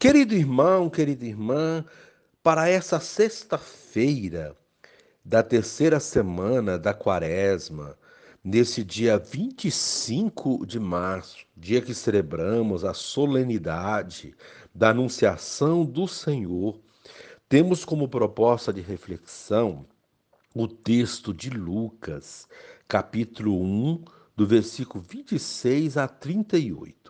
[0.00, 1.84] Querido irmão, querida irmã,
[2.42, 4.56] para essa sexta-feira
[5.22, 7.98] da terceira semana da quaresma,
[8.42, 14.34] nesse dia 25 de março, dia que celebramos a solenidade
[14.74, 16.80] da Anunciação do Senhor,
[17.46, 19.84] temos como proposta de reflexão
[20.54, 22.48] o texto de Lucas,
[22.88, 24.02] capítulo 1,
[24.34, 27.09] do versículo 26 a 38.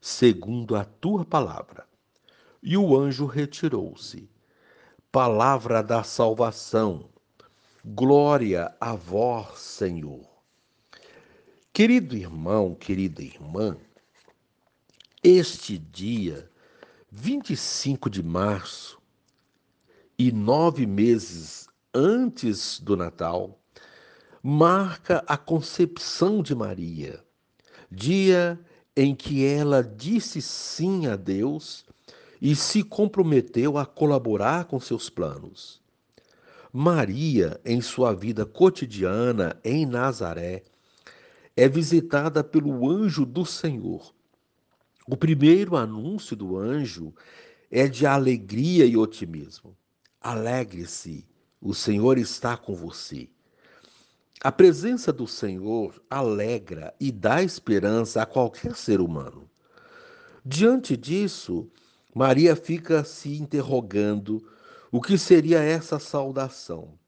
[0.00, 1.86] segundo a tua palavra.
[2.62, 4.28] E o anjo retirou-se.
[5.12, 7.08] Palavra da salvação.
[7.84, 10.28] Glória a vós, Senhor.
[11.72, 13.76] Querido irmão, querida irmã,
[15.22, 16.50] este dia,
[17.10, 19.00] 25 de março,
[20.18, 23.58] e nove meses antes do Natal,
[24.42, 27.24] marca a concepção de Maria,
[27.90, 28.58] dia
[29.02, 31.86] em que ela disse sim a Deus
[32.38, 35.80] e se comprometeu a colaborar com seus planos.
[36.70, 40.64] Maria, em sua vida cotidiana em Nazaré,
[41.56, 44.12] é visitada pelo anjo do Senhor.
[45.06, 47.14] O primeiro anúncio do anjo
[47.70, 49.74] é de alegria e otimismo.
[50.20, 51.26] Alegre-se,
[51.58, 53.30] o Senhor está com você.
[54.42, 59.50] A presença do Senhor alegra e dá esperança a qualquer ser humano.
[60.42, 61.70] Diante disso,
[62.14, 64.42] Maria fica se interrogando
[64.90, 66.98] o que seria essa saudação.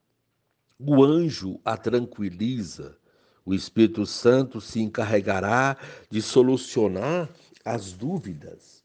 [0.79, 2.99] O anjo a tranquiliza,
[3.47, 5.79] o Espírito Santo se encarregará
[6.11, 7.31] de solucionar
[7.65, 8.85] as dúvidas.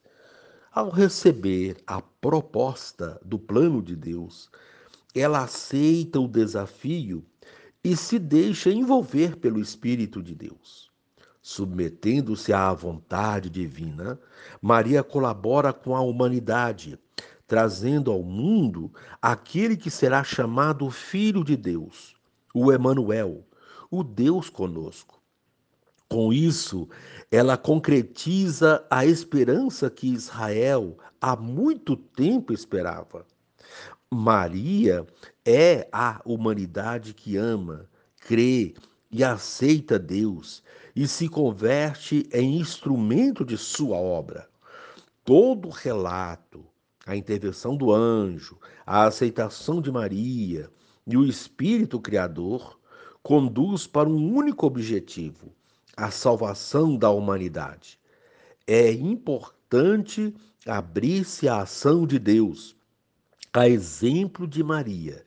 [0.72, 4.50] Ao receber a proposta do plano de Deus,
[5.14, 7.25] ela aceita o desafio
[7.83, 10.91] e se deixa envolver pelo Espírito de Deus.
[11.41, 14.19] Submetendo-se à vontade divina,
[14.61, 16.99] Maria colabora com a humanidade,
[17.47, 22.16] trazendo ao mundo aquele que será chamado Filho de Deus,
[22.53, 23.45] o Emanuel,
[23.89, 25.21] o Deus conosco.
[26.09, 26.87] Com isso,
[27.31, 33.25] ela concretiza a esperança que Israel há muito tempo esperava.
[34.13, 35.05] Maria
[35.45, 37.89] é a humanidade que ama,
[38.21, 38.73] crê
[39.11, 40.63] e aceita Deus
[40.95, 44.47] e se converte em instrumento de sua obra.
[45.25, 46.65] Todo relato,
[47.05, 50.69] a intervenção do anjo, a aceitação de Maria
[51.05, 52.79] e o Espírito Criador
[53.21, 55.53] conduz para um único objetivo:
[55.97, 57.99] a salvação da humanidade.
[58.65, 60.33] É importante
[60.65, 62.77] abrir-se à ação de Deus
[63.57, 65.25] a exemplo de Maria,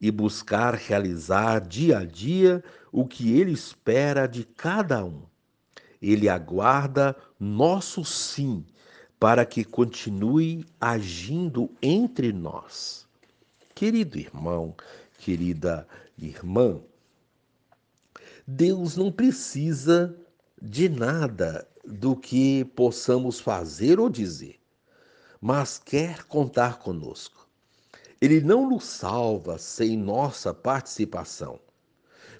[0.00, 2.62] e buscar realizar dia a dia
[2.92, 5.22] o que ele espera de cada um.
[6.00, 8.64] Ele aguarda nosso sim
[9.18, 13.06] para que continue agindo entre nós.
[13.74, 14.76] Querido irmão,
[15.18, 15.86] querida
[16.16, 16.80] irmã,
[18.46, 20.16] Deus não precisa
[20.60, 24.60] de nada do que possamos fazer ou dizer,
[25.40, 27.42] mas quer contar conosco.
[28.22, 31.58] Ele não nos salva sem nossa participação.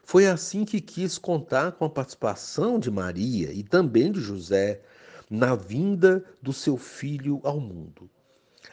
[0.05, 4.81] Foi assim que quis contar com a participação de Maria e também de José
[5.29, 8.08] na vinda do seu filho ao mundo.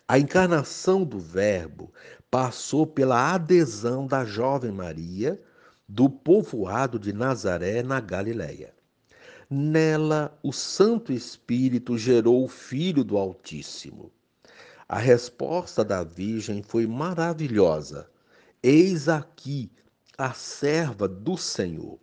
[0.07, 1.91] A encarnação do Verbo
[2.29, 5.41] passou pela adesão da jovem Maria
[5.87, 8.71] do povoado de Nazaré, na Galiléia.
[9.49, 14.11] Nela, o Santo Espírito gerou o Filho do Altíssimo.
[14.91, 18.09] A resposta da Virgem foi maravilhosa.
[18.63, 19.71] Eis aqui
[20.17, 21.99] a serva do Senhor.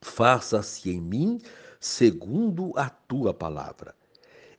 [0.00, 1.40] Faça-se em mim
[1.78, 3.94] segundo a tua palavra.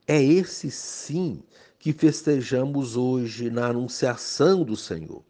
[0.07, 1.44] É esse sim
[1.78, 5.22] que festejamos hoje na anunciação do Senhor.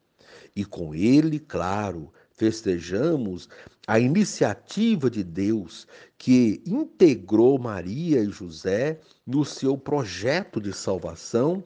[0.56, 3.50] E com ele, claro, festejamos
[3.88, 11.64] a iniciativa de Deus que integrou Maria e José no seu projeto de salvação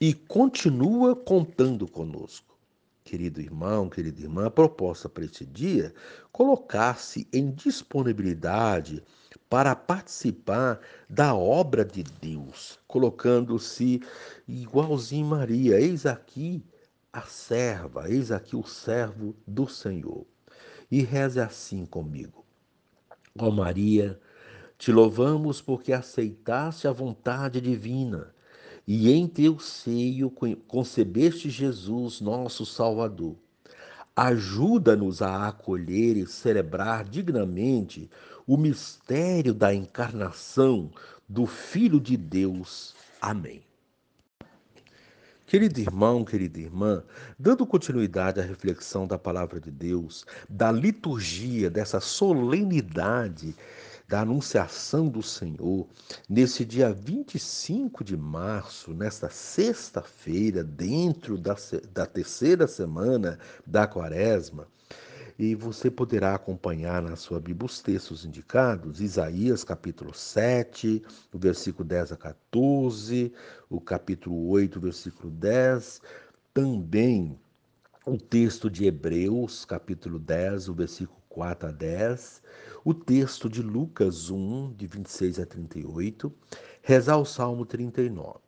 [0.00, 2.54] e continua contando conosco.
[3.02, 5.94] Querido irmão, querida irmã, a proposta para este dia
[6.32, 9.02] colocar-se em disponibilidade
[9.48, 14.02] para participar da obra de Deus, colocando-se
[14.46, 16.64] igualzinho Maria, eis aqui
[17.12, 20.26] a serva, eis aqui o servo do Senhor.
[20.90, 22.44] E reze assim comigo.
[23.38, 24.20] Ó Maria,
[24.76, 28.34] te louvamos porque aceitaste a vontade divina
[28.86, 30.32] e em teu seio
[30.68, 33.36] concebeste Jesus, nosso Salvador.
[34.14, 38.08] Ajuda-nos a acolher e celebrar dignamente
[38.46, 40.90] o mistério da encarnação
[41.28, 42.94] do Filho de Deus.
[43.20, 43.62] Amém.
[45.46, 47.04] Querido irmão, querida irmã,
[47.38, 53.54] dando continuidade à reflexão da palavra de Deus, da liturgia, dessa solenidade
[54.08, 55.88] da anunciação do Senhor,
[56.28, 61.56] nesse dia 25 de março, nesta sexta-feira, dentro da,
[61.92, 64.68] da terceira semana da quaresma,
[65.38, 71.02] e você poderá acompanhar na sua Bíblia os textos indicados, Isaías capítulo 7,
[71.32, 73.32] o versículo 10 a 14,
[73.68, 76.00] o capítulo 8, versículo 10,
[76.54, 77.38] também
[78.06, 82.42] o texto de Hebreus, capítulo 10, o versículo 4 a 10,
[82.82, 86.32] o texto de Lucas 1, de 26 a 38,
[86.80, 88.38] rezar o Salmo 39.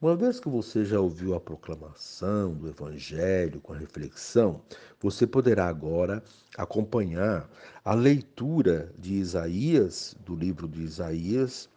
[0.00, 4.60] Uma vez que você já ouviu a proclamação do Evangelho com a reflexão,
[5.00, 6.20] você poderá agora
[6.58, 7.48] acompanhar
[7.84, 11.70] a leitura de Isaías, do livro de Isaías,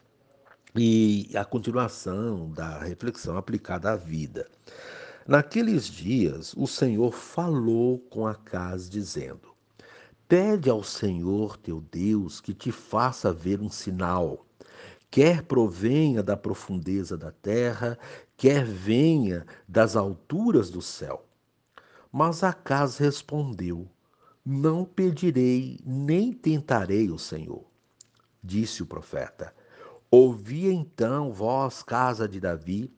[0.76, 4.50] e a continuação da reflexão aplicada à vida.
[5.28, 9.55] Naqueles dias, o Senhor falou com Acaz, dizendo:
[10.28, 14.46] Pede ao Senhor teu Deus que te faça ver um sinal
[15.16, 17.98] quer provenha da profundeza da terra,
[18.36, 21.26] quer venha das alturas do céu.
[22.12, 23.88] Mas Acas respondeu:
[24.46, 27.64] Não pedirei, nem tentarei o Senhor.
[28.44, 29.56] Disse o profeta:
[30.12, 32.94] Ouvi então, vós, casa de Davi,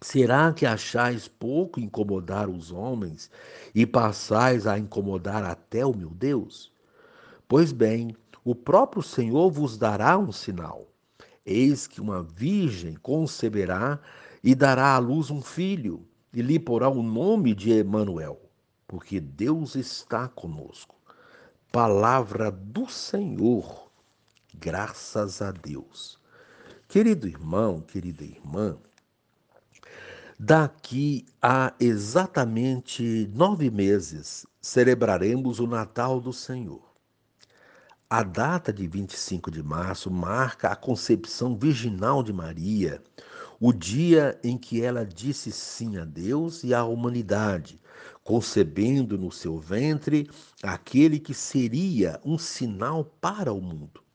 [0.00, 3.30] será que achais pouco incomodar os homens
[3.74, 6.72] e passais a incomodar até o meu Deus?
[7.46, 10.86] Pois bem, o próprio Senhor vos dará um sinal.
[11.44, 13.98] Eis que uma virgem conceberá
[14.42, 18.40] e dará à luz um filho, e lhe porá o nome de Emanuel,
[18.86, 20.94] porque Deus está conosco.
[21.72, 23.90] Palavra do Senhor.
[24.54, 26.18] Graças a Deus.
[26.86, 28.78] Querido irmão, querida irmã,
[30.38, 36.80] daqui a exatamente nove meses celebraremos o Natal do Senhor.
[38.08, 43.02] A data de 25 de março marca a concepção virginal de Maria,
[43.58, 47.80] o dia em que ela disse sim a Deus e à humanidade,
[48.22, 50.30] concebendo no seu ventre
[50.62, 54.07] aquele que seria um sinal para o mundo.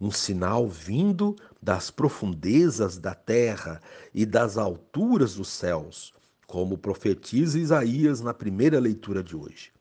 [0.00, 3.80] Um sinal vindo das profundezas da terra
[4.14, 6.12] e das alturas dos céus,
[6.46, 9.72] como profetiza Isaías na primeira leitura de hoje.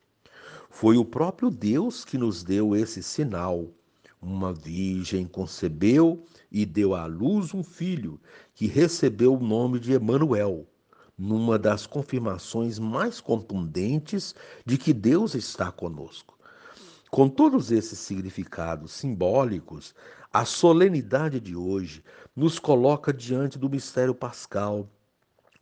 [0.69, 3.69] Foi o próprio Deus que nos deu esse sinal.
[4.21, 8.19] Uma virgem concebeu e deu à luz um filho,
[8.53, 10.65] que recebeu o nome de Emanuel,
[11.17, 14.33] numa das confirmações mais contundentes
[14.65, 16.34] de que Deus está conosco.
[17.15, 19.95] Com todos esses significados simbólicos,
[20.33, 22.03] A solenidade de hoje
[22.35, 24.89] nos coloca diante do mistério pascal,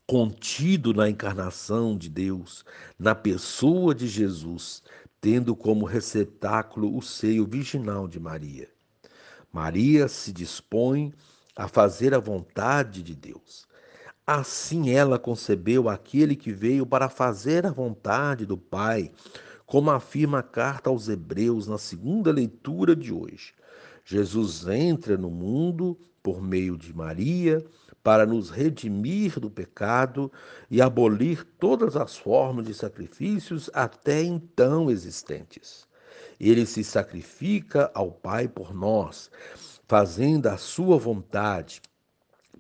[0.08, 2.66] contido na encarnação de Deus,
[2.98, 4.82] na pessoa de Jesus,
[5.22, 8.68] tendo como receptáculo o seio virginal de Maria.
[9.52, 11.14] Maria se dispõe
[11.56, 13.68] a fazer a vontade de Deus.
[14.26, 19.12] Assim ela concebeu aquele que veio para fazer a vontade do Pai,
[19.74, 23.56] como afirma a carta aos Hebreus na segunda leitura de hoje.
[24.06, 27.66] Jesus entra no mundo por meio de Maria
[28.04, 30.32] para nos redimir do pecado
[30.70, 35.88] e abolir todas as formas de sacrifícios até então existentes.
[36.40, 39.32] Ele se sacrifica ao Pai por nós,
[39.88, 41.82] fazendo a sua vontade,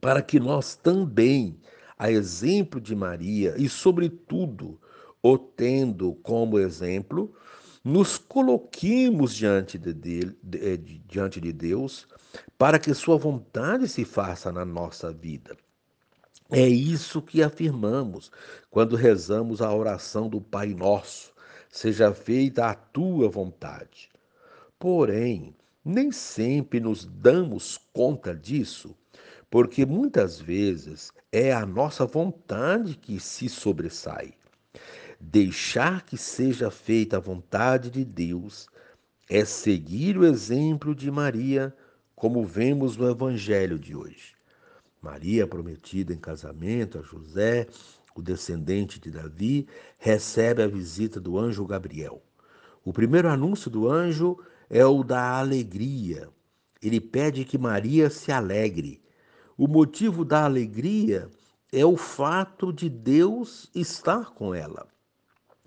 [0.01, 1.60] para que nós também,
[1.96, 4.79] a exemplo de Maria e, sobretudo,
[5.24, 7.34] o tendo como exemplo,
[7.82, 10.77] nos coloquemos diante de, de, de,
[11.08, 12.06] diante de Deus
[12.58, 15.56] para que Sua vontade se faça na nossa vida.
[16.51, 18.30] É isso que afirmamos
[18.70, 21.34] quando rezamos a oração do Pai Nosso:
[21.70, 24.10] seja feita a tua vontade.
[24.77, 28.96] Porém, nem sempre nos damos conta disso,
[29.50, 34.34] porque muitas vezes é a nossa vontade que se sobressai.
[35.25, 38.68] Deixar que seja feita a vontade de Deus
[39.30, 41.74] é seguir o exemplo de Maria,
[42.13, 44.36] como vemos no Evangelho de hoje.
[45.01, 47.68] Maria, prometida em casamento a José,
[48.13, 49.65] o descendente de Davi,
[49.98, 52.22] recebe a visita do anjo Gabriel.
[52.84, 54.38] O primeiro anúncio do anjo
[54.70, 56.27] é o da alegria.
[56.82, 59.01] Ele pede que Maria se alegre.
[59.58, 61.30] O motivo da alegria
[61.72, 64.92] é o fato de Deus estar com ela.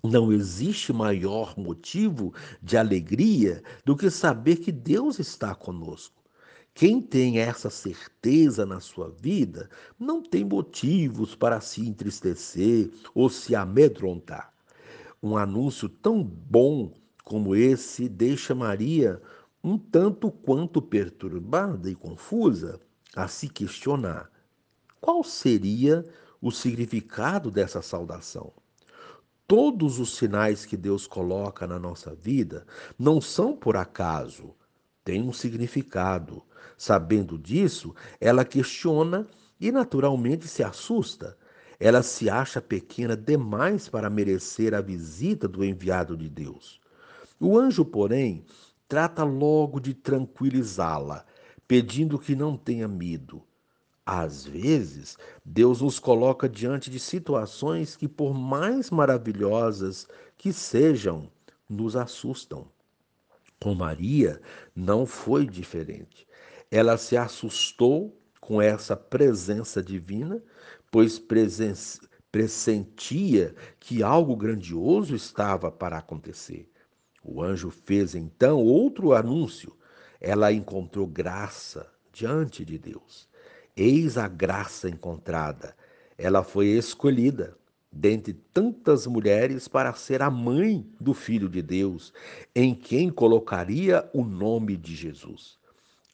[0.03, 6.23] Não existe maior motivo de alegria do que saber que Deus está conosco.
[6.73, 9.67] Quem tem essa certeza na sua vida
[9.99, 14.53] não tem motivos para se entristecer ou se amedrontar.
[15.21, 19.19] Um anúncio tão bom como esse deixa Maria
[19.63, 22.79] um tanto quanto perturbada e confusa
[23.15, 24.31] a se questionar
[25.01, 26.07] qual seria
[26.39, 28.53] o significado dessa saudação.
[29.47, 32.67] Todos os sinais que Deus coloca na nossa vida
[32.99, 34.53] não são por acaso,
[35.05, 36.43] têm um significado.
[36.77, 39.25] Sabendo disso, ela questiona
[39.57, 41.37] e naturalmente se assusta.
[41.79, 46.81] Ela se acha pequena demais para merecer a visita do enviado de Deus.
[47.39, 48.43] O anjo, porém,
[48.85, 51.25] trata logo de tranquilizá-la,
[51.65, 53.46] pedindo que não tenha medo.
[54.09, 61.29] Às vezes, Deus nos coloca diante de situações que, por mais maravilhosas que sejam,
[61.69, 62.69] nos assustam.
[63.61, 64.41] Com Maria
[64.73, 66.25] não foi diferente.
[66.71, 70.41] Ela se assustou com essa presença divina,
[70.89, 71.21] pois
[72.31, 76.71] pressentia que algo grandioso estava para acontecer.
[77.21, 79.75] O anjo fez então outro anúncio.
[80.21, 83.27] Ela encontrou graça diante de Deus.
[83.79, 85.75] Eis a graça encontrada.
[86.17, 87.55] Ela foi escolhida
[87.91, 92.11] dentre tantas mulheres para ser a mãe do Filho de Deus,
[92.55, 95.59] em quem colocaria o nome de Jesus.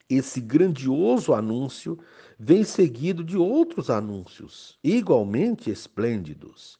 [0.09, 1.97] Esse grandioso anúncio
[2.37, 6.77] vem seguido de outros anúncios, igualmente esplêndidos.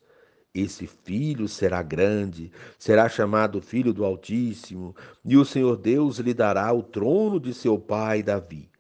[0.54, 6.74] Esse filho será grande, será chamado Filho do Altíssimo, e o Senhor Deus lhe dará
[6.74, 8.73] o trono de seu pai Davi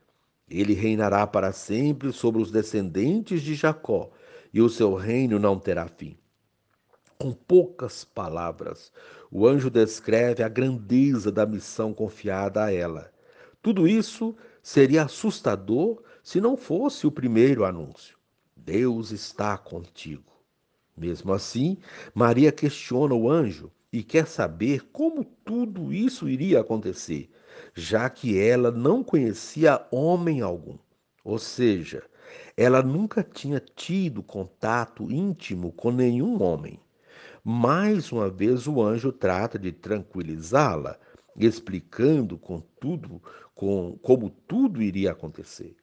[0.53, 4.11] ele reinará para sempre sobre os descendentes de Jacó,
[4.53, 6.15] e o seu reino não terá fim.
[7.17, 8.91] Com poucas palavras,
[9.31, 13.11] o anjo descreve a grandeza da missão confiada a ela.
[13.63, 18.15] Tudo isso seria assustador se não fosse o primeiro anúncio.
[18.55, 20.31] Deus está contigo.
[20.95, 21.77] Mesmo assim,
[22.13, 27.32] Maria questiona o anjo e quer saber como tudo isso iria acontecer
[27.73, 30.77] já que ela não conhecia homem algum.
[31.23, 32.03] Ou seja,
[32.55, 36.79] ela nunca tinha tido contato íntimo com nenhum homem.
[37.43, 40.97] Mais uma vez o anjo trata de tranquilizá-la,
[41.35, 43.21] explicando com tudo,
[43.55, 45.75] com, como tudo iria acontecer.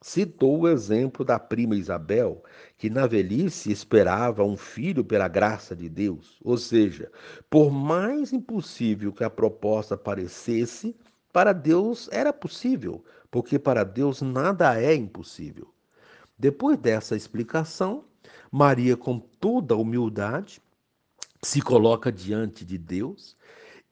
[0.00, 2.44] Citou o exemplo da prima Isabel,
[2.76, 6.38] que na velhice esperava um filho pela graça de Deus.
[6.44, 7.10] Ou seja,
[7.48, 10.94] por mais impossível que a proposta parecesse,
[11.34, 15.74] para Deus era possível, porque para Deus nada é impossível.
[16.38, 18.04] Depois dessa explicação,
[18.52, 20.62] Maria, com toda humildade,
[21.42, 23.36] se coloca diante de Deus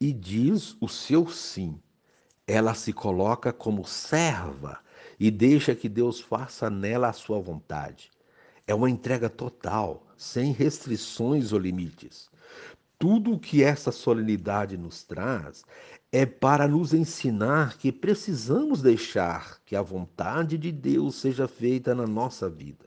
[0.01, 1.81] e diz o seu sim.
[2.47, 4.79] ela se coloca como serva
[5.19, 8.09] e deixa que Deus faça nela a sua vontade.
[8.69, 12.31] É uma entrega total, sem restrições ou limites.
[13.01, 15.65] Tudo o que essa solenidade nos traz
[16.15, 22.07] é para nos ensinar que precisamos deixar que a vontade de Deus seja feita na
[22.07, 22.85] nossa vida.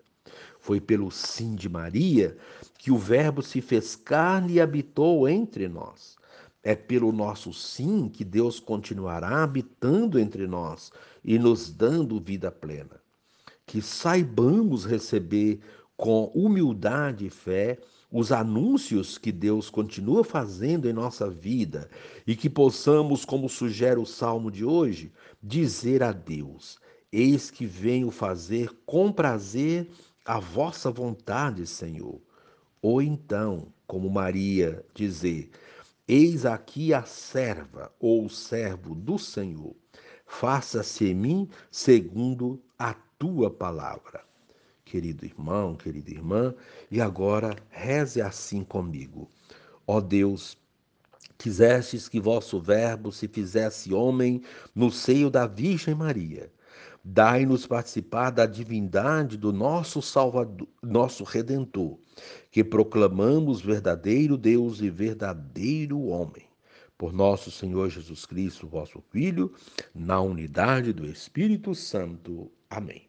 [0.59, 2.37] Foi pelo sim de Maria
[2.77, 6.17] que o Verbo se fez carne e habitou entre nós.
[6.61, 10.91] É pelo nosso sim que Deus continuará habitando entre nós
[11.23, 13.01] e nos dando vida plena.
[13.65, 15.59] Que saibamos receber
[15.97, 17.79] com humildade e fé
[18.17, 21.89] os anúncios que Deus continua fazendo em nossa vida
[22.25, 25.11] e que possamos, como sugere o salmo de hoje,
[25.43, 26.79] dizer a Deus:
[27.11, 29.89] Eis que venho fazer com prazer
[30.23, 32.21] a vossa vontade, Senhor.
[32.81, 35.49] Ou então, como Maria, dizer:
[36.07, 39.75] Eis aqui a serva ou o servo do Senhor.
[40.25, 44.23] Faça-se em mim segundo a tua palavra.
[44.85, 46.53] Querido irmão, querida irmã,
[46.89, 49.29] e agora reze assim comigo.
[49.85, 50.57] Ó Deus,
[51.37, 54.41] quisestes que vosso Verbo se fizesse homem
[54.73, 56.49] no seio da Virgem Maria
[57.07, 61.99] Dai-nos participar da divindade do nosso Salvador, nosso Redentor,
[62.49, 66.47] que proclamamos verdadeiro Deus e verdadeiro homem.
[66.97, 69.53] Por nosso Senhor Jesus Cristo, vosso Filho,
[69.93, 72.51] na unidade do Espírito Santo.
[72.67, 73.07] Amém.